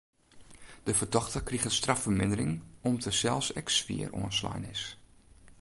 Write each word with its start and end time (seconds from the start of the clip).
De 0.83 0.93
fertochte 0.93 1.43
kriget 1.47 1.71
straffermindering 1.81 2.51
om't 2.87 3.05
er 3.09 3.17
sels 3.21 3.47
ek 3.61 3.69
swier 3.77 4.09
oanslein 4.19 4.63
is. 4.75 4.83